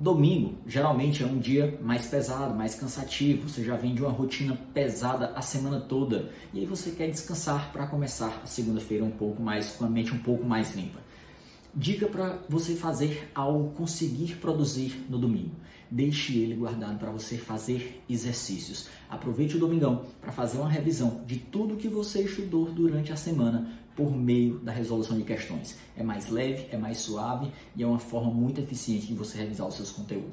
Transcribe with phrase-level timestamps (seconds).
[0.00, 3.48] Domingo geralmente é um dia mais pesado, mais cansativo.
[3.48, 7.70] Você já vem de uma rotina pesada a semana toda e aí você quer descansar
[7.72, 10.98] para começar a segunda-feira um pouco mais com a mente um pouco mais limpa.
[11.76, 15.56] Dica para você fazer ao conseguir produzir no domingo.
[15.90, 18.88] Deixe ele guardado para você fazer exercícios.
[19.10, 23.72] Aproveite o domingão para fazer uma revisão de tudo que você estudou durante a semana
[23.96, 25.76] por meio da resolução de questões.
[25.96, 29.66] É mais leve, é mais suave e é uma forma muito eficiente de você revisar
[29.66, 30.32] os seus conteúdos.